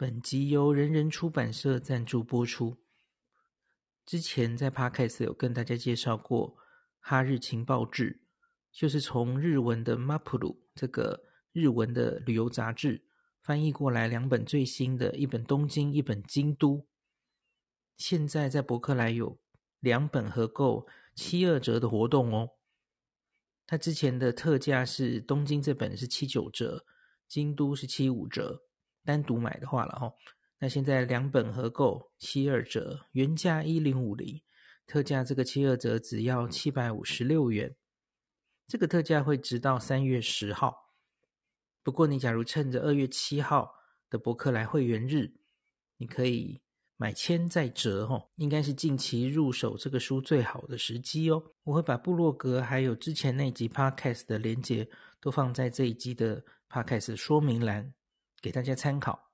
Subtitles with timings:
[0.00, 2.76] 本集由人人出版社赞助播出。
[4.06, 6.54] 之前在 Podcast 有跟大家介绍过
[7.00, 8.22] 《哈日情报志》，
[8.70, 13.02] 就是从日文的 Mapuru 这个日文的旅游杂志
[13.42, 16.86] 翻译过来两本最新的，一本东京，一本京都。
[17.96, 19.40] 现在在博客来有
[19.80, 20.86] 两本合购
[21.16, 22.50] 七二折的活动哦。
[23.66, 26.86] 它之前的特价是东京这本是七九折，
[27.26, 28.62] 京都是七五折。
[29.04, 30.12] 单独买的话了哈，
[30.58, 34.40] 那现在两本合购七二折，原价一零五零，
[34.86, 37.74] 特价这个七二折只要七百五十六元。
[38.66, 40.92] 这个特价会直到三月十号。
[41.82, 43.72] 不过你假如趁着二月七号
[44.10, 45.32] 的博客来会员日，
[45.96, 46.60] 你可以
[46.98, 51.42] 买千再折哈，应该是近期入手这个书最好的时机哦。
[51.62, 54.86] 我会把部落格还有之前那集 Podcast 的连接
[55.18, 57.94] 都放在这一集的 Podcast 说明栏。
[58.40, 59.30] 给大家参考。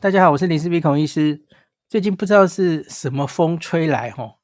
[0.00, 1.44] 大家好，我是林氏璧孔医师。
[1.88, 4.36] 最近不知道是什么风吹来，哈，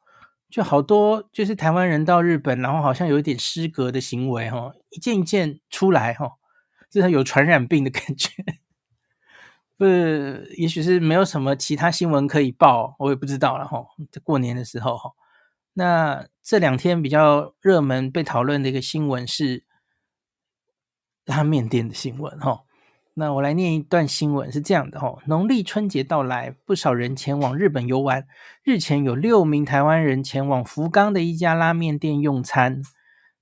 [0.48, 6.32] 就好多就是台湾人到日本，然后好像有一点失格的行为，哈，一件一件出来，哈，
[6.90, 8.30] 这是有传染病的感觉。
[9.78, 9.84] 不，
[10.56, 13.86] 也许是没有什么其他新闻可以报，我也不知道了，哈。
[14.10, 15.12] 在过年的时候，哈，
[15.74, 19.64] 那这两天比较热门被讨论的一个新闻是
[21.24, 22.64] 拉面店的新闻，哈。
[23.20, 28.26] 那我来念一段新闻，是这样的哈：农历春节到来，不少人前往日本游玩。
[28.62, 32.80] 日前有六名台湾人前往福冈的一家拉面店用餐，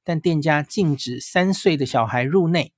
[0.03, 2.73] 但店家禁止三岁的小孩入内。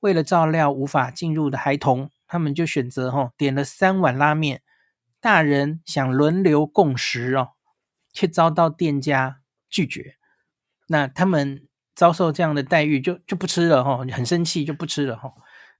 [0.00, 4.62] 为了照料无法进入的孩童，他们就选择哈点了三碗拉面，
[5.20, 7.50] 大人想轮流共食哦，
[8.10, 10.14] 却遭到店家拒绝。
[10.88, 15.30] 那他们遭受这样的待遇就，就不吃了哈，很生气就不吃了哈。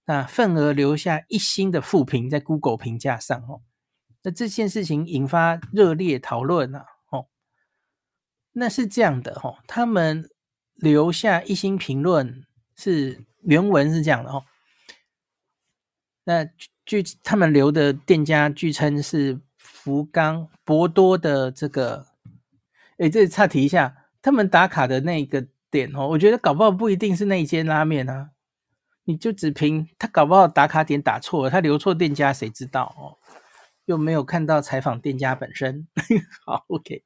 [0.05, 3.63] 那份额留下一星的负评在 Google 评价上哦，
[4.23, 7.29] 那这件事情引发热烈讨论啊哦，
[8.53, 10.29] 那是这样的哦，他们
[10.75, 12.45] 留下一星评论
[12.75, 14.45] 是原文是这样的哦，
[16.25, 16.49] 那
[16.85, 22.09] 据他们留的店家据称是福冈博多的这个，
[22.99, 28.32] 诶这里岔题一下，他们打卡的那个点哦，我觉得搞不好不一定是那一间拉面啊。
[29.05, 33.19] 你就只凭他搞不好打卡点打错了，他留错店家，谁知道哦？
[33.87, 35.89] 又没有看到采访店家本身。
[36.47, 37.03] 好，OK。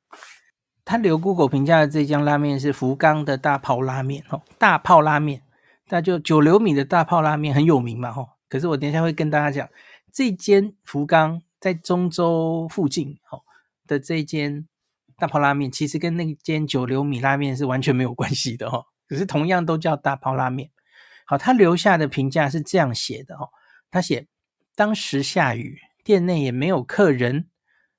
[0.85, 5.43] 他留 Google 评价的这家拉面是福冈的大泡拉面哦，大泡拉面，
[5.89, 8.29] 那就九流米的大泡拉面很有名嘛吼。
[8.49, 9.69] 可是我等一下会跟大家讲，
[10.13, 13.41] 这间福冈在中州附近哦
[13.87, 14.69] 的这间
[15.17, 18.85] 大泡拉面，其实跟那间九流米拉面是完全没有关系的哈。
[19.09, 20.71] 可是同样都叫大泡拉面。
[21.27, 23.51] 好，他留下的评价是这样写的哦，
[23.91, 24.29] 他写
[24.75, 27.51] 当时下雨，店内也没有客人，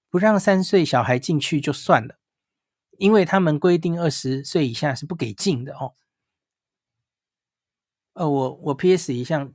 [0.09, 2.17] 不让三岁小孩进去就算了，
[2.97, 5.95] 因为他们规定二十岁以下是不给进的哦。
[8.13, 9.49] 呃，我我 PS 一下，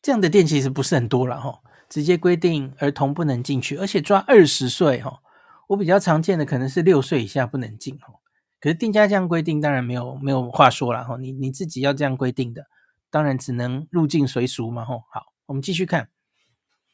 [0.00, 5.20] 这样的店其实不是很多了哈，直接规定儿童不能进去，而且抓二十岁哈，
[5.68, 8.20] 我比较常见的可能是六岁以下不能进哦。
[8.66, 11.16] 可是店家这样规定，当然没有没有话说了哈。
[11.18, 12.66] 你你自己要这样规定的，
[13.12, 14.84] 当然只能入境随俗嘛。
[14.84, 16.08] 吼，好，我们继续看。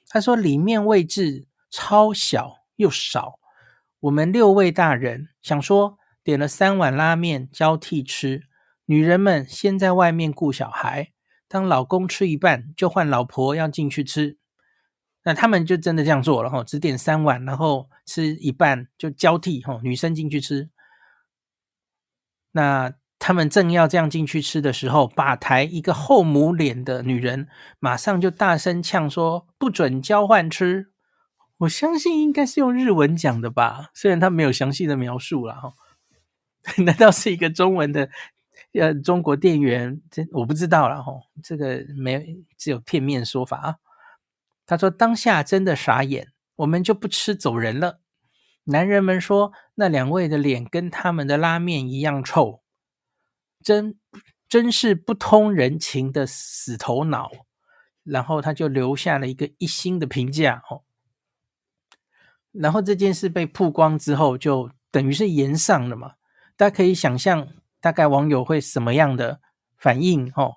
[0.07, 3.39] 他说里面位置超小又少，
[4.01, 8.43] 我们六位大人想说点了三碗拉面交替吃，
[8.85, 11.13] 女人们先在外面顾小孩，
[11.49, 14.37] 当老公吃一半就换老婆要进去吃。
[15.25, 20.69] 那他们就真的这样做了哈，只点三碗，然后吃一半就交替哈，女生进去吃。
[22.53, 27.49] 那他们正要这样进去吃的时候，吧台一个后母脸的女人
[27.79, 30.91] 马上就大声呛说：“不准交换吃！”
[31.59, 35.75] 我相信应该是用日文讲的吧，虽然他没有详细的描述了哈。
[36.85, 38.09] 难道是一个中文的
[38.73, 40.01] 呃中国店员？
[40.11, 42.21] 这我不知道了哈，这个没有
[42.59, 43.77] 只有片面说法啊。
[44.67, 48.02] 他说当下真的傻眼，我们就不吃走人了。
[48.65, 52.63] 男人们说：“那两位的脸跟他们的拉面一样臭，
[53.63, 53.99] 真
[54.49, 57.31] 真是不通人情的死头脑。”
[58.05, 60.83] 然后他就留下了一个一星的评价哦。
[62.51, 66.15] 然后这件事被曝光之后，就等于是炎上了嘛。
[66.57, 67.49] 大家可以想象，
[67.81, 69.41] 大概网友会什么样的
[69.77, 70.57] 反应哦？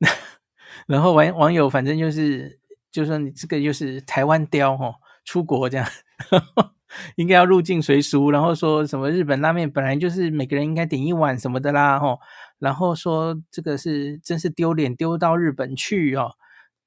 [0.86, 5.86] 然后网网友反正就是，就说你这个就是台湾雕哦，出国这样。
[7.16, 12.20] 应该要入境随俗，然后说什么日本拉面本来就是每个人应该点一碗什么的啦，吼，
[12.58, 16.32] 然后说这个是真是丢脸丢到日本去哦，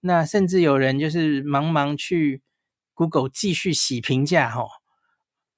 [0.02, 2.42] 那甚至有人就是忙忙去
[2.96, 4.68] Google 继续洗评价吼、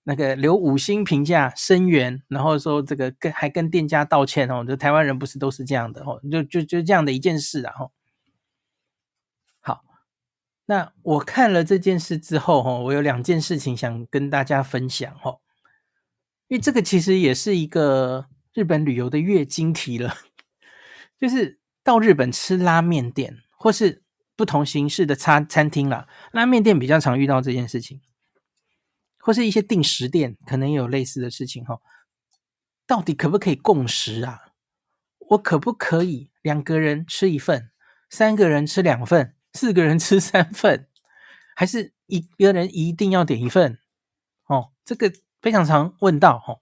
[0.04, 7.90] 那个留五星评价声援，然后说这个跟还跟店家道歉哦，就台湾人不是都是这样的哦，就就就这样的一件事啊哈。
[10.72, 15.38] 那我看了这件事之后哈，我有两件事情想跟大家分享哈，
[16.48, 20.16] 因为这个其实也是一个日本旅游的月经题了，
[21.20, 24.02] 就是到日本吃拉面店或是。
[24.34, 28.02] 不同形式的餐餐厅啦，拉面店比较常遇到这件事情，
[29.20, 31.80] 或是一些定时店可能也有类似的事情哈。
[32.88, 34.54] 到底可不可以共食啊？
[35.30, 37.70] 我可不可以两个人吃一份，
[38.10, 40.88] 三个人吃两份，四个人吃三份，
[41.56, 43.78] 还是一个人一定要点一份？
[44.48, 45.12] 哦，这个
[45.42, 46.60] 非常常问到哈，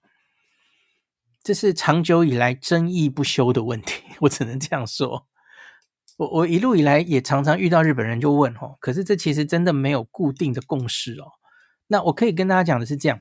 [1.42, 5.26] 这是长久以来争议不休的问题， 我只能这样说。
[6.16, 11.32] 我我一路以来也常常遇到日本人就问哦，可是这其实真的没有固定的共识哦。
[11.86, 13.20] 那我可以跟大家讲的是这样，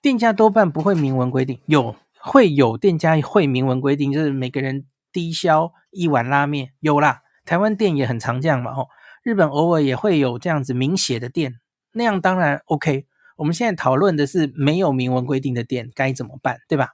[0.00, 7.22] 店家多半不会明文规定，有会有店家会明文规定，就是每个人低消一碗拉面，有啦。
[7.48, 8.88] 台湾店也很常这样嘛吼，
[9.22, 11.54] 日本偶尔也会有这样子明写的店，
[11.92, 13.06] 那样当然 OK。
[13.36, 16.90] 我们现在讨论的是没有明文规定的店该怎么办，对吧？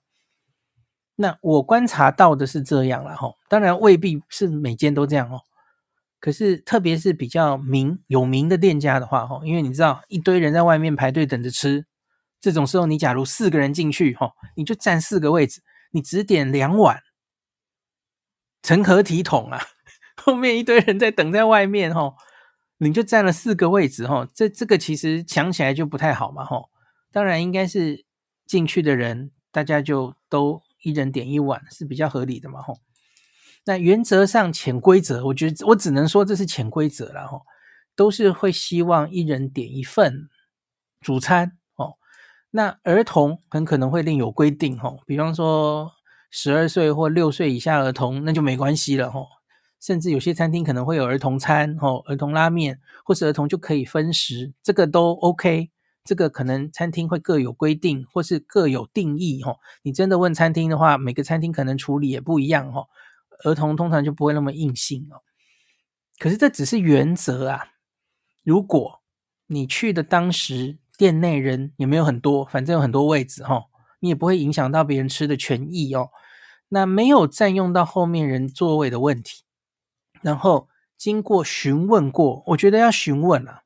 [1.17, 5.41] 那我观察到的是这样了吼，当然未必是每间都这样哦。
[6.21, 11.85] 可是特别是比较名有名的店家的话哈，因为你知道一堆人在外面排队等着吃，
[12.41, 17.00] 这种时候你假如四个人进去吼，你就占四个位置，你只点两碗，
[18.62, 19.61] 成何体统啊？
[20.25, 22.15] 后面一堆人在等在外面哈，
[22.79, 26.62] 你就占了四个位置哈，这这个其实想起来就不太好嘛哈。
[27.12, 28.05] 当然应该是
[28.47, 30.62] 进去的人大家就都。
[30.85, 32.75] 一人点一碗是比较合理的嘛吼，
[33.65, 37.41] 那原则上潜规则，我觉得我只能说这是潜规则了吼，
[37.97, 40.29] 都是会希望一人点一份
[41.00, 41.94] 主餐哦。
[42.50, 45.91] 那儿童很可能会另有规定吼，比方说
[46.31, 49.26] 十二岁或六岁以下儿童那就没关系了吼，
[49.85, 55.71] 甚至有些餐厅可能会有儿童餐吼，儿童拉面或是儿童就可以分食，这个都 OK。
[56.05, 59.59] 这个可能餐厅会各有规定，或是各有定义哦。
[59.83, 62.87] 你真的问餐厅的话，每个餐厅可能处理也不一样哦。
[63.45, 65.21] 儿童通常就不会那么硬性哦。
[66.19, 67.73] 可是这只是原则啊。
[68.43, 69.03] 如果
[69.49, 73.65] 你去的当时店内人也没有很多，反正有很多位置哈，
[74.01, 76.09] 你也不会影响到别人吃的权益哦。
[76.71, 79.44] 那没有占用到后面人座位的问题，
[80.25, 83.61] 然后经过询问过，我觉得要询问啊。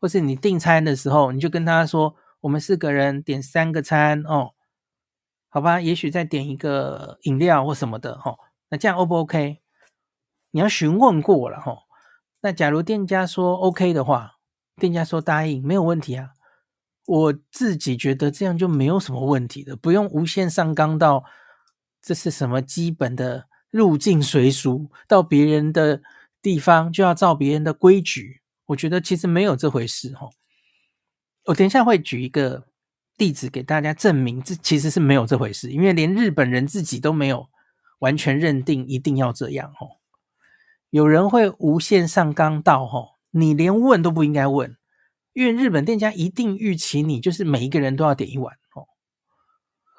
[0.00, 4.52] 或是你订餐的时候，你就跟他说：“我们四个人点三个餐哦，
[5.48, 5.80] 好吧？
[5.80, 8.38] 也许再点一个饮料或什么的、哦。
[8.68, 9.60] 那这样 O 不 OK？
[10.52, 11.78] 你要询问过了哈、哦。
[12.42, 14.34] 那假如店家说 OK 的话，
[14.76, 16.28] 店家说答应，没有问题啊。
[17.06, 21.24] 我自己觉得这样就没有什么问题的，不用无限上纲到
[22.00, 26.02] 这是什么基本的入境随俗，到别人的
[26.40, 30.28] 地方就要照别人的规矩。”我觉得其实没有这回事哈，
[31.46, 32.66] 我等一下会举一个
[33.16, 37.48] 例子给大家证明，这其实是没有这回事，因为连日本人自己都没有
[38.00, 39.96] 完全认定一定要这样哦。
[40.90, 44.76] 有人会无限上纲到哈，你连问都不应该问，
[45.32, 48.54] 因为日本店家一定预期你就是每一个人都要点一碗，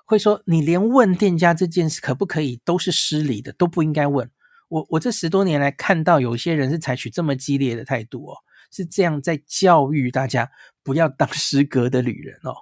[0.09, 4.27] 会说你连问店家这件事可不可以都是失礼的，都不应该问。
[4.67, 8.37] 我我这十多年来看到有些人是采取这么激烈的态度哦。
[8.71, 10.49] 是这样在教育大家
[10.83, 12.55] 不要当失格的旅人哦。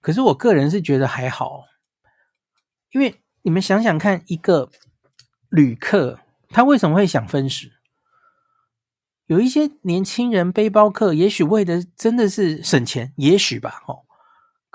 [0.00, 1.64] 可是我个人是觉得还好，
[2.92, 4.70] 因为你们想想看，一个
[5.50, 7.72] 旅客他为什么会想分食？
[9.26, 13.82] 有一些年轻人背包客，也许为的真的是省钱，也许吧。
[13.86, 14.05] 哦，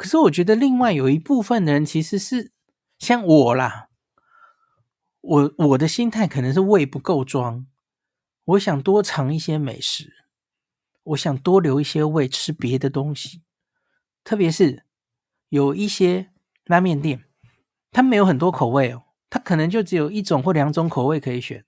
[0.01, 2.51] 可是我觉得另外有一部分的人其实是
[2.97, 3.89] 像我啦，
[5.21, 7.67] 我我的心态可能是胃不够装。
[8.45, 10.11] 我想多尝一些美食，
[11.03, 13.43] 我想多留一些胃吃别的东西，
[14.23, 14.87] 特别是
[15.49, 16.31] 有一些
[16.65, 17.23] 拉面店，
[17.91, 21.63] 它没有很多口味哦，它可能就只有一种或两种口味可以选。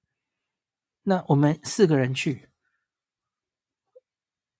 [1.03, 2.49] 那我们四个人去，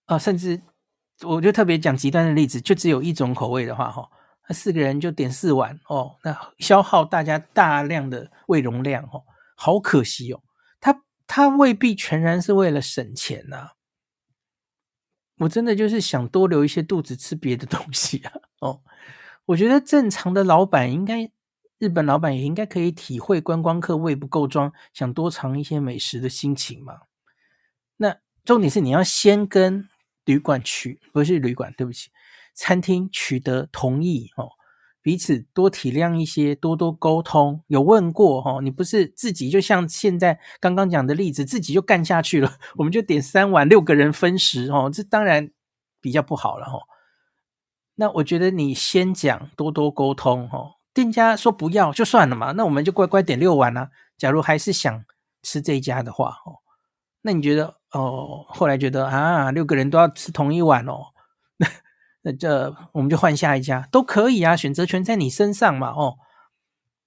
[0.05, 0.61] 啊，甚至
[1.21, 4.09] 我就特别讲极端的例子，就只有一种口味的话，哈，
[4.49, 9.23] 那四个人就点四碗哦，那消耗大家大量的胃容量，哦，
[9.55, 10.41] 好可惜哦。
[10.81, 13.69] 他他未必全然是为了省钱呐、
[15.37, 18.33] 我真的就是想多留一些肚子吃别的东西啊。
[18.59, 18.81] 哦，
[19.45, 21.29] 我觉得正常的老板应该，
[21.77, 27.01] 日本老板也应该可以体会观光客胃不够装，想多尝一些美食的心情嘛。
[27.97, 29.87] 那重点是你要先跟
[30.25, 32.09] 旅馆取，不是旅馆，对不起，
[32.53, 34.49] 餐厅取得同意哦，
[35.01, 37.61] 彼此多体谅一些，多多沟通。
[37.67, 45.51] 有问过哦，你不是自己就像现在刚刚讲的例子，自己就干下去了， 我们就点三碗，六个人分食哦，这当然
[45.99, 46.83] 比较不好了哦。
[47.95, 50.75] 那我觉得你先讲，多多沟通哦。
[50.93, 53.89] 店家说不要就算了嘛，那我们就乖乖点六碗啊。
[54.17, 55.03] 假如还是想
[55.41, 56.62] 吃这一家的话哦，
[57.23, 57.77] 那你觉得？
[57.93, 61.13] 哦，后来觉得啊，六个人都要吃同一碗哦，
[61.57, 61.67] 那
[62.23, 66.17] 那这我们就换下一家都可以啊，选择权在你身上嘛哦。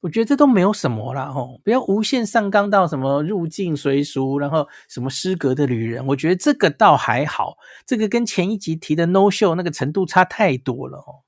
[0.02, 11.24] 我觉得这都没有什么啦哦，不要无限上纲到什么入境随俗，然后什么失格的旅人，我觉得这个倒还好，这个跟前一集提的 no show 那个程度差太多了哦。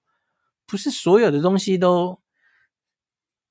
[0.69, 2.21] 不是所有的东西都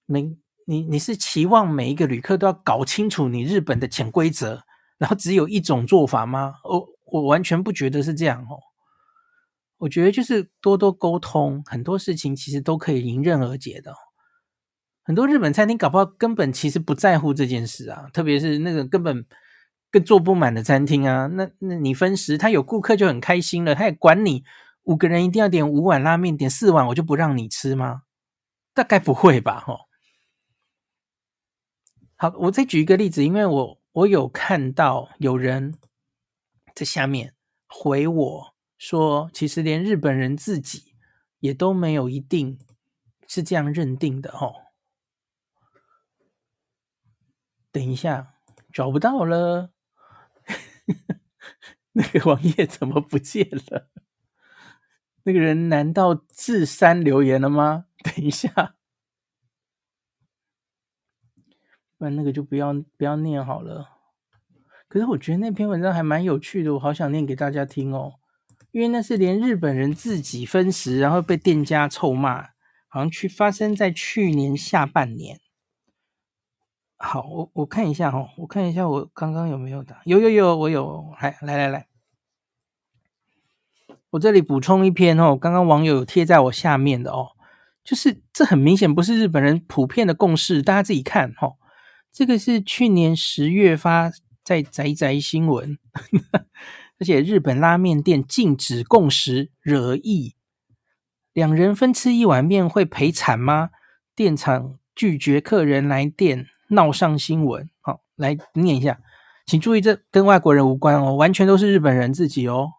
[0.05, 4.63] 没你你是期望每一个旅客都要搞清楚你日本的潜规则。
[4.97, 6.55] 然后只有一种做法吗？
[6.63, 8.57] 我我完全不觉得是这样哦。
[9.77, 13.93] 我觉得就是多多沟通，很多事情其实都可以迎刃而解的。
[15.03, 19.23] 很多日本餐厅搞不好根本其实不在乎这件事啊，特别是那个根本
[19.91, 24.43] 更坐不满的餐厅啊，那那你分食，他有顾客就很开心了，他也管你
[24.83, 28.01] 五个人一定要点五碗拉面，点四碗我就不让你吃吗？
[28.73, 29.63] 大概不会吧？
[29.67, 29.81] 哦，
[32.15, 33.77] 好，我再举一个例子，因为我。
[33.97, 35.73] 我有看到有人
[36.75, 37.33] 在下面
[37.67, 40.93] 回我说，其实连日本人自己
[41.39, 42.59] 也都没有一定
[43.27, 44.53] 是这样认定的哦。
[47.71, 48.35] 等一下，
[48.71, 49.71] 找不到了，
[51.93, 53.89] 那个网页怎么不见了？
[55.23, 57.85] 那个人难道自删留言了吗？
[58.03, 58.76] 等一下。
[61.97, 63.89] 不然那个就不要不要念好了。
[64.87, 68.13] 可是我觉得那篇文章还蛮有趣的，我好想念给大家听哦。
[68.71, 72.43] 因为那是连日本人自己分食，然后被店家臭骂，
[72.87, 75.39] 好像去发生在去年下半年。
[76.97, 81.13] 好，我我看一下、哦，我看一下我刚刚有没有打，有有有，我有。
[81.19, 81.87] 来来来来，
[84.11, 87.29] 我这里补充一篇哦，刚刚网友有贴在我下面的哦，
[87.83, 91.55] 就是这很明显不是日本人普遍的共识，大家自己看哈、哦。
[92.17, 94.11] 这个是去年十月发
[94.43, 95.77] 在宅宅新闻，
[96.97, 100.33] 而且日本拉面店禁止共食惹议，
[101.31, 103.69] 两人分吃一碗面会赔惨吗？
[104.15, 107.69] 店长拒绝客人来店闹上新闻。
[107.81, 108.99] 好，来念一下，
[109.45, 112.71] 请注意，这跟外国人无关哦，完全都是日本人自己哦。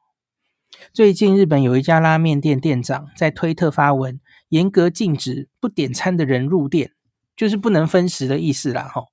[0.92, 4.18] 最近日本有一家拉面店店长在推特发文，
[4.48, 6.90] 严格禁止不点餐的人入店，
[7.36, 9.04] 就是不能分食的意思啦，哈。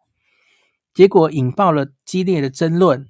[0.95, 3.05] 结果引爆了激烈的争论。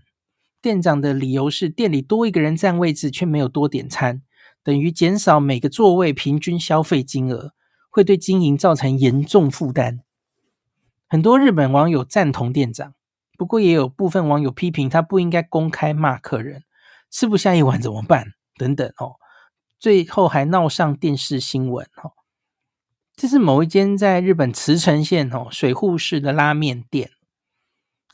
[0.60, 4.24] 店长的理由是，店里多一个人占位置，却没有多点餐，
[4.64, 7.54] 等于减少每个座位平均消费金额，
[7.92, 10.00] 会对经营造成严重负担。
[11.08, 12.96] 很多日本网友赞同店长，
[13.38, 16.64] 不过也有部分网友批评他不应该公开骂客人，
[17.12, 18.34] 吃不下一碗怎么办？
[18.58, 19.18] 等等哦，
[19.80, 22.14] 最后还闹上电视新闻哦。
[23.16, 27.12] 这是某一间在日本茨城县哦水户市的拉面店。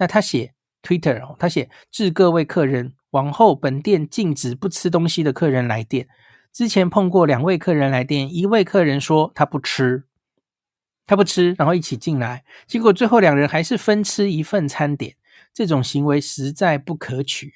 [0.01, 6.07] 那他写 Twitter 哦，他写致各位客人，往后本店禁止不吃东西的客人来店。
[6.51, 10.05] 之前碰过两位客人来店，一位客人说他不吃，
[11.05, 15.15] 他不吃，然后一起进来，结果最后两人还是分吃一份餐点，
[15.53, 17.53] 这种行为实在不可取。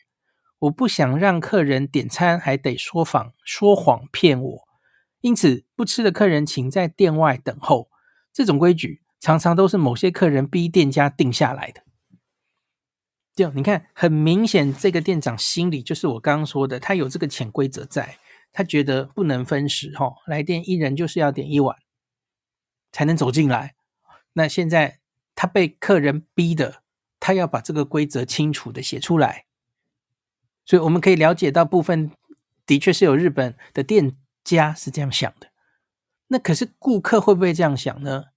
[0.60, 4.68] 我不想让客人点餐还得说谎说谎骗我，
[5.22, 7.90] 因此不吃的客人请在店外等候。
[8.32, 11.82] 这种规矩常常都是某些客人逼店家定下来的。
[13.36, 18.18] 就你看，很明显，这个店长心里就是我刚刚说的，他有这个潜规则在，
[18.54, 21.76] 他觉得不能分食，哈，来店一人就是要点一碗，
[22.94, 23.76] 才能走进来。
[24.34, 25.00] 那现在
[25.36, 26.82] 他被客人逼的，
[27.20, 29.44] 他要把这个规则清楚的写出来，
[30.64, 32.12] 所以我们可以了解到部分
[32.66, 34.16] 的确是有日本的店
[34.46, 35.50] 家是这样想的，
[36.28, 38.28] 那可是顾客会不会这样想呢？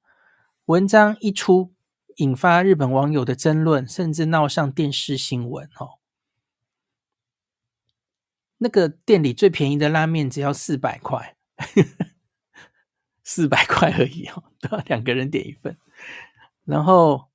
[0.64, 1.72] 文章一出。
[2.18, 5.68] 引发日本网友的争论，甚至闹上电视新闻。
[5.78, 5.98] 哦，
[8.58, 11.36] 那个店里最便宜的拉面只要四百块，
[13.22, 15.78] 四百块而已哦，都要两个人点一份。
[16.64, 17.30] 然后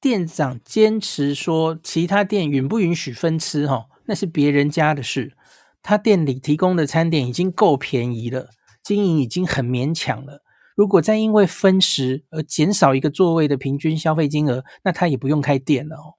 [0.00, 3.66] 店长坚持说，其他店允不允许分吃？
[3.66, 5.36] 哈，那是别人家的事。
[5.80, 8.50] 他店里提供的餐点已经够便宜了，
[8.82, 10.43] 经营已经很勉强了。
[10.74, 16.14] 如果再因为分食而减少一个座位的平均消费金额，那他也不用开店了哦。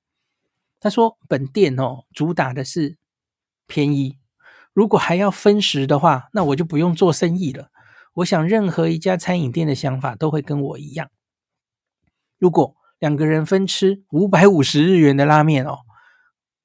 [0.79, 2.97] 他说本店哦主打的是
[3.67, 4.17] 便宜，
[4.73, 7.69] 如果还要分食的话，那我就不用做生意了。
[8.15, 11.09] 我想任何一家餐饮店的想法都会跟我一样。
[12.37, 15.79] 如果两个人分吃五百五十日元的拉面哦，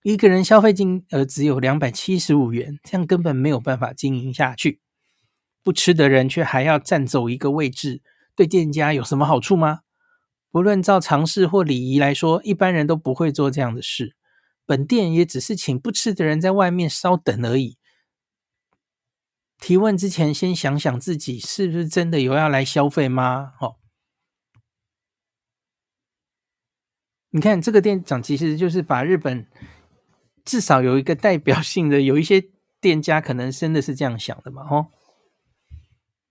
[0.04, 4.80] 一个人消费金额只有两百七十五元，这样根本没有办法经营下去。
[5.62, 8.02] 不吃的人却还要占走一个位置，
[8.34, 9.80] 对店家有什么好处吗？
[10.50, 14.16] 不论照常识或礼仪来说，一般人都不会做这样的事。
[14.66, 17.76] 本店也只是请不吃的人在外面稍等而已。
[19.58, 23.52] 提问之前，先想想自己是不是真的有要来消费吗？
[23.60, 23.76] 哦，
[27.30, 29.46] 你看这个店长其实就是把日本
[30.44, 32.42] 至少有一个代表性的，有一些
[32.80, 34.88] 店家可能真的是这样想的嘛，哦。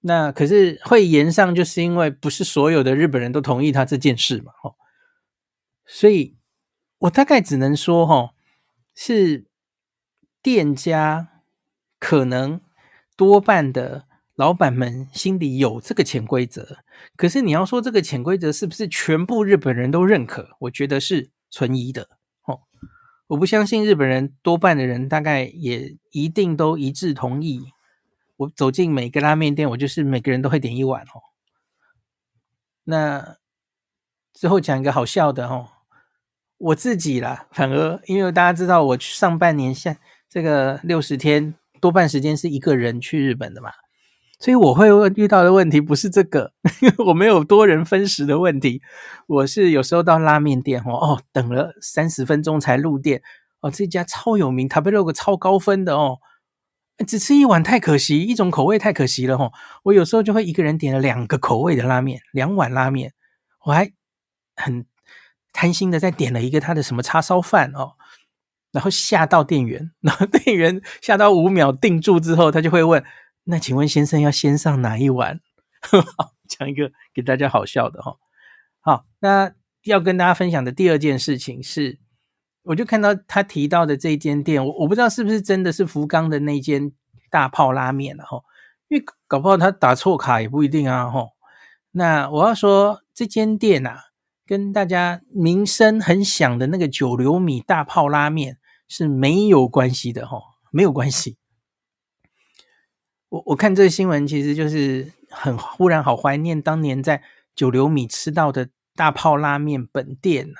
[0.02, 4.76] 那可是会延上，就是因为不是所有的日本人都同意他这件事嘛，吼，
[5.86, 6.38] 所以
[7.00, 8.30] 我大概只能说，吼，
[8.96, 9.46] 是
[10.42, 11.44] 店家
[12.00, 12.62] 可能
[13.18, 16.78] 多半的老板们心里有这个潜规则，
[17.18, 22.08] 可是你要说这个潜规则是不是全部日本人都认可，我觉得是存疑的，
[22.40, 22.62] 吼，
[23.28, 27.74] 我不相信日本人多半的人大概也一定都一致同意。
[28.39, 31.23] 我走进每个拉面店，我就是每个人都会点一碗哦。
[32.85, 33.37] 那
[34.33, 35.69] 最后讲一个好笑的哦，
[36.59, 39.97] 我自己啦，反而因为大家知道我上半年下
[40.29, 43.71] 这个六十天多半时间是一个人去日本的嘛，
[44.41, 48.83] 所以我会遇到的问题不是这个，因 为我没有多人分食的问题。
[49.27, 53.23] 我是有时候到拉面店哦，哦，等了三十分钟才入店
[53.61, 56.19] 哦，这家超有名，食べログ超高分的哦。
[57.06, 59.54] 只吃一碗太可惜，一种口味太可惜了吼。
[59.84, 63.14] 我有时候就会一个人点了两个口味的拉面，两碗拉面，
[63.64, 63.92] 我还
[64.56, 64.86] 很
[65.54, 67.94] 贪心的再点了一个他的什么叉烧饭哦，
[68.72, 73.04] 然后吓到店员，然后店员吓到五秒定住之后，他就会问：
[73.46, 75.40] 那请问先生要先上哪一碗？
[75.82, 78.18] 好， 讲一个给大家好笑的哈。
[78.82, 82.00] 好，那要跟大家分享的第二件事情是。
[82.70, 86.92] 我就看到他提到的这间店，我我不知道是不是真的是福冈的那间
[87.32, 88.44] 大炮拉面了哈，
[88.90, 91.30] 因为搞不好他打错卡也不一定啊哈。
[91.94, 94.12] 那我要说这间店啊，
[94.46, 101.38] 跟大家名声很响的那个九流米大炮拉面是没有关系的哈，没有关系。
[103.30, 107.24] 我我看这个新闻，其实就是很忽然好怀念当年在
[107.56, 110.60] 九流米吃到的大炮拉面本店呐。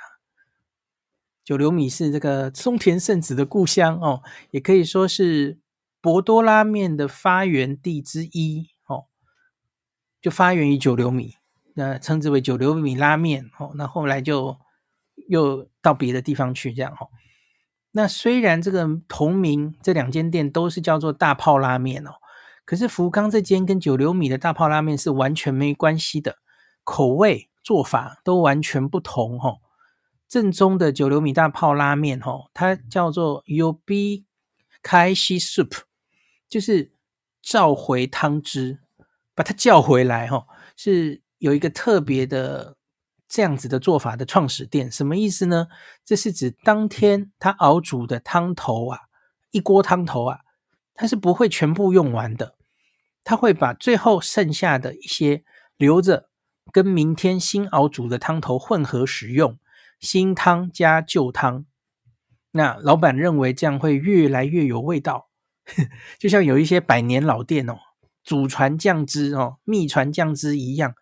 [1.50, 5.58] 九流米是这个松田圣子的故乡哦，也可以说是
[6.00, 9.06] 博多拉面的发源地之一哦，
[10.22, 11.34] 就发源于九流米，
[11.74, 13.72] 那称之为九流米拉面哦。
[13.74, 14.58] 那后来就
[15.26, 17.08] 又到别的地方去这样哦。
[17.90, 22.12] 那虽然这个同名这两间店都是叫做大炮拉面哦，
[22.64, 26.36] 可是福冈这间跟九流米的大炮拉面是完全没关系的，
[26.84, 29.58] 口味做法都完全不同哦。
[30.30, 34.26] 正宗的九流米大炮拉面，吼，它叫做 Yobi
[34.80, 35.80] Kaishi Soup，
[36.48, 36.92] 就是
[37.42, 38.78] 召回汤汁，
[39.34, 42.76] 把它叫回来，吼，是有一个特别的
[43.28, 45.66] 这样子的做法的创始店，什么意思呢？
[46.04, 49.00] 这是指当天他熬煮的汤头啊，
[49.50, 50.38] 一锅汤头啊，
[50.94, 52.54] 它是不会全部用完的，
[53.24, 55.42] 他会把最后剩下的一些
[55.76, 56.28] 留着，
[56.70, 59.58] 跟明天新熬煮的汤头混合使用。
[60.00, 61.66] 新汤加旧汤，
[62.52, 65.28] 那老板认为这样会越来越有味道，
[66.18, 67.78] 就像有一些百年老店哦，
[68.24, 70.94] 祖传酱汁哦，秘传酱汁一样，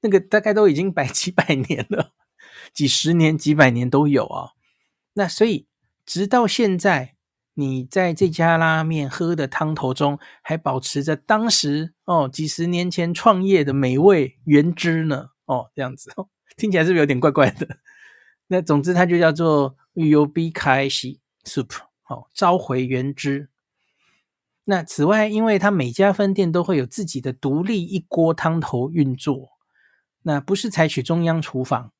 [0.00, 2.12] 那个大概都已经百几百年了，
[2.72, 4.50] 几十年、几百年都有啊、哦。
[5.14, 5.66] 那所以
[6.06, 7.16] 直到现在，
[7.54, 15.30] 你在这家拉面喝的汤头中，还保持着当时哦几十年前创业的美味原汁呢。
[15.46, 17.66] 哦，这样子哦，听起来是不是有点怪怪的？
[18.50, 21.68] 那总之，它就叫做 Yobi Kaishi Soup，
[22.02, 23.50] 好，召回原汁。
[24.64, 29.50] 那此外，因为它每家分店都会有自己的独立一锅汤头运作，
[30.22, 31.92] 那不是采取中央厨房，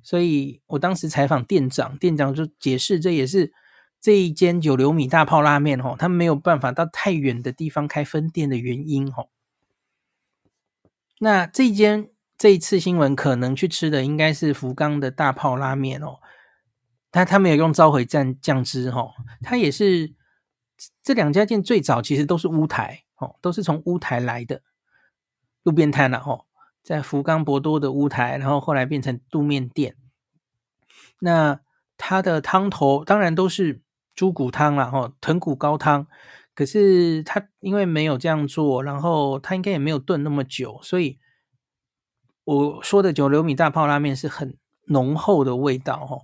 [0.00, 3.52] 所以我当时采访店长，店长就解释，这也是
[4.00, 9.26] 这一间久留米大炮拉面哈，他没有办法到太远的地方开分店的原因哈。
[11.18, 12.10] 那这间。
[12.38, 16.20] 这一次新闻可能去吃的应该是福冈的大炮拉面哦，
[17.10, 19.10] 他他没有用召回酱酱汁、哦，
[19.42, 20.14] 他也是
[21.02, 24.62] 这两家店最早其实都是乌台哦，都是从乌台来的
[25.64, 26.46] 路边摊了哦，
[26.84, 29.96] 在福冈博多的乌台，然后后来变成路面店。
[31.18, 31.60] 那
[31.96, 33.82] 它的汤头当然都是
[34.14, 36.06] 猪骨汤啦，哦，豚骨高汤。
[36.54, 41.18] 可是它因为没有这样做，然后它应该也没有炖那么久，所以
[42.48, 44.56] 我说的九流米大泡拉面是很
[44.86, 46.22] 浓厚的味道，哦。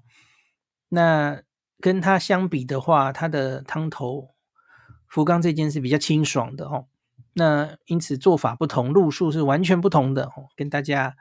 [0.89, 1.43] 那
[1.81, 4.31] 跟它相比的话，它的汤头
[5.07, 6.87] 福冈这间是比较清爽的，哦。
[7.35, 11.15] 那因此做法不同，路数是完全不同的哦，跟大家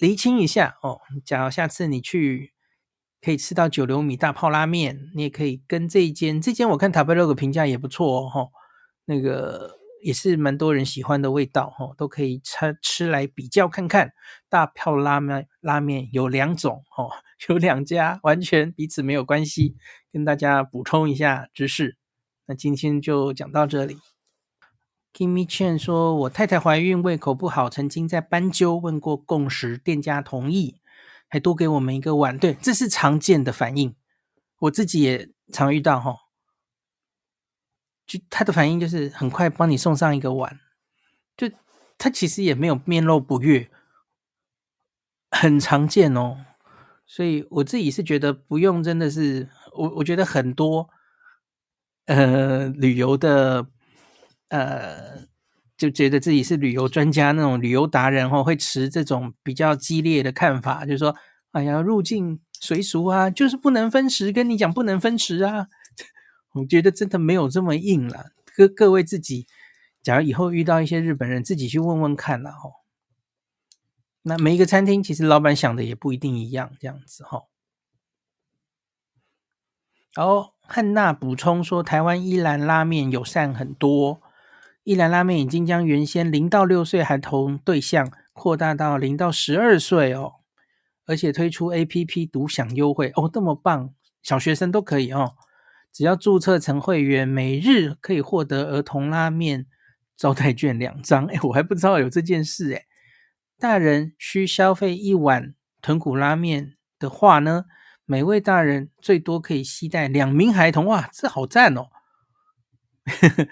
[0.00, 1.02] 厘清一下哦。
[1.22, 2.54] 假如下次你去
[3.20, 8.48] 可以吃到九流米大泡拉面，你也可以跟这一间，这间我看 Tabelog 评价也不错哦，
[9.04, 14.12] 那个也是蛮多人喜欢的味道哦，都可以吃吃来比较看看。
[14.48, 17.10] 大票拉面拉面有两种哦，
[17.48, 19.76] 有两家完全彼此没有关系，
[20.12, 21.96] 跟大家补充一下知识。
[22.46, 23.98] 那今天就讲到这里。
[25.12, 30.80] Kimmy Chan 说：“我太太怀孕，胃口不好，曾经在斑鸠问过共识，店家同意，
[31.28, 32.38] 还多给我们一个碗。
[32.38, 33.96] 对，这是常见的反应，
[34.60, 36.27] 我自己也常遇到哈。
[38.08, 40.58] 就他的反应就是很快帮你送上一个碗，
[41.36, 41.48] 就
[41.96, 43.70] 他其实也没有面露不悦，
[45.30, 46.38] 很常见哦。
[47.06, 50.88] 所以我自己是觉得不用，真的是我我觉得很多
[52.06, 53.68] 呃旅游的。”
[54.50, 55.26] 呃，
[55.76, 61.14] 就觉得自己是旅游专家那种旅游达人哦，会持这种比较激烈的看法，就是说，
[61.52, 65.66] 哎呀，入境随俗啊，就是不能分食，跟你讲不能分食啊。
[66.58, 69.46] 我觉得真的没有这么硬了，各各位自己，
[70.02, 72.84] 假如以后遇到一些日本人，自己去问问看了哦。
[74.22, 77.44] 那每一个餐厅其实老板想的也不一定一样，这样子哈。
[80.14, 84.20] 然后汉娜补充说，台湾一兰拉面友善很多。
[84.82, 90.36] 一兰拉面已经将原先零到六岁孩童对象扩大到零到十二岁哦，
[91.06, 95.36] 而且推出 APP 独享优惠哦，这么棒，小学生都可以哦，
[95.98, 99.66] 只要注册成会员，每日可以获得儿童拉面
[100.16, 101.26] 招待券两张。
[101.26, 102.86] 哎， 我还不知道有这件事哎。
[103.58, 107.64] 大人需消费一碗豚骨拉面的话呢，
[108.04, 111.88] 每位大人最多可以携带两名孩童，哇，这好赞哦。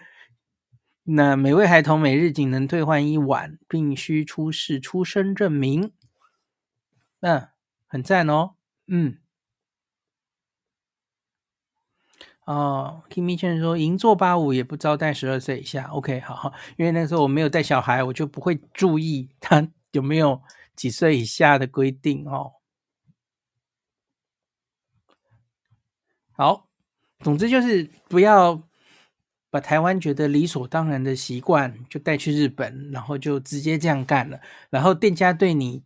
[1.03, 5.91] 那每位孩童每日仅能兑换一碗，并需出示出生证明。
[7.23, 7.49] 嗯，
[7.89, 8.55] 很赞哦。
[8.87, 9.19] 嗯。
[12.47, 15.85] 哦，Kimi Chan 说银座八五也不招待十二岁以下。
[15.93, 20.41] OK，好好，因为那时候我没有带小孩，我就不会注意他 有没有
[20.75, 22.53] 几岁以下的规定哦。
[26.33, 26.67] 好，
[27.21, 28.63] 总之就是不要。
[29.49, 34.39] 把台湾觉得理所当然的习惯就带去日本，然后就直接这样干了。
[34.69, 35.83] 然后店家对你，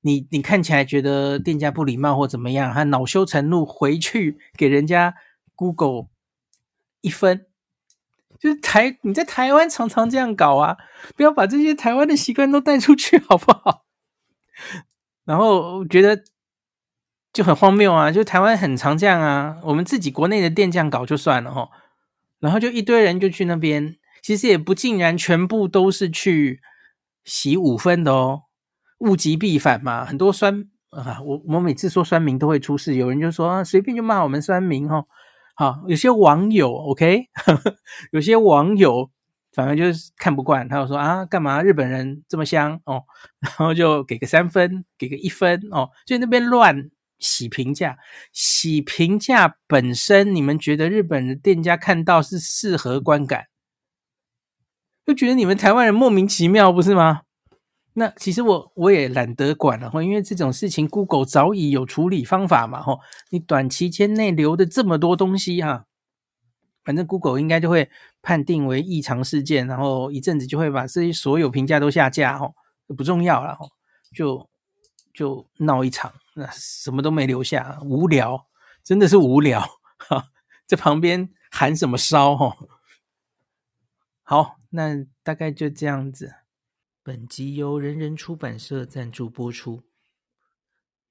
[0.00, 5.14] 你你看起来觉得店家不礼貌或怎么样，他恼羞成怒回去给人家
[5.54, 6.08] Google
[7.00, 7.46] 一分。
[8.40, 10.76] 就是台你在台湾常常这样搞啊，
[11.16, 13.84] 不要把这些台湾的习惯都带出去好不好？
[15.24, 16.22] 然后我觉得
[17.32, 21.70] 就很荒谬啊，就台湾很常这样啊，我们自己国内的店这样搞就算了齁。
[22.40, 26.60] 然后就一堆人就去那边，其实也不尽然全部都是去
[27.24, 28.42] 洗五分的哦，
[28.98, 30.04] 物极必反嘛。
[30.04, 35.06] 很多酸啊，我我每次说酸民都会出事，有人就说啊，随便就骂我们酸民哦。
[35.54, 37.76] 好，有些网友 OK，呵 呵
[38.12, 39.10] 有些网友
[39.52, 43.02] 反正就是看不惯，他就说啊，干嘛日本人这么香哦，
[43.40, 46.90] 然后就给个三分，给个一分哦，就那边乱。
[47.20, 47.96] 洗评价，
[48.32, 53.46] 洗评价本身，你们觉得日本的店家看到是适合观感，
[55.06, 57.23] 就觉得你们台湾人莫名其妙，不是吗？
[57.96, 62.98] 那其实我我也懒得管了哈，因为这种事情 Google 早已有处理方法嘛，吼，
[63.30, 65.86] 你短期间内留的这么多东西哈，
[66.82, 67.88] 反正 Google 应该就会
[68.20, 72.54] 判定为异常事件，然后一阵子就会把这些所有评价都下架，吼，
[72.96, 73.70] 不重要了，吼，
[74.12, 74.50] 就
[75.12, 76.12] 就闹一场。
[76.34, 78.48] 那什么都没留下，无聊，
[78.82, 79.60] 真的是无聊。
[79.98, 80.30] 哈，
[80.66, 82.36] 在旁边喊什么烧？
[82.36, 82.56] 哈，
[84.24, 86.34] 好，那大概就这样子。
[87.06, 89.82] 本集由人人出版社赞助播出。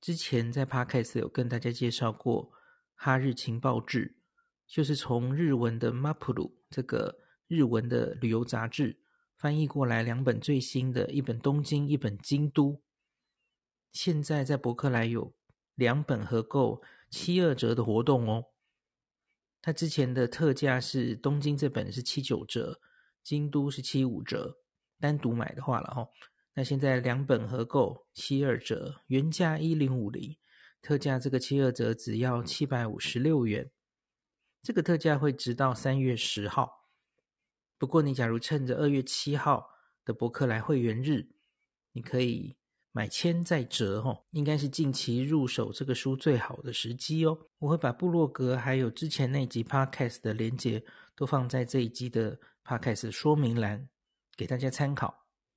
[0.01, 2.49] 之前在 Podcast 有跟大家介绍过
[2.95, 4.17] 《哈日情报志》，
[4.65, 9.03] 就是从日文的 Mapuru 这个日文的旅游杂志
[9.37, 12.81] 翻译过来两本最新的，一本东京，一本京都。
[13.91, 15.35] 现在在博客来有
[15.75, 18.45] 两本合购七二折的活动哦。
[19.61, 22.81] 它之前的特价是东京这本是七九折，
[23.21, 24.57] 京都是七五折，
[25.03, 26.07] 单独买的话了哦。
[26.53, 30.37] 那现在两本合购七二折，原价一零五零，
[30.81, 33.69] 特价这个七二折只要七百五十六元，
[34.61, 36.87] 这个特价会直到三月十号。
[37.77, 39.67] 不过你假如趁着二月七号
[40.05, 41.27] 的博客来会员日，
[41.91, 42.55] 你可以
[42.93, 47.37] 买千再折哦，应该是近期入手这个书最好的时机哦。
[47.59, 50.81] 我会把部落格还有之前那集 Podcast 的连接
[51.13, 53.89] 都放在这一集的 Podcast 说明栏，
[54.35, 55.22] 给大家参考。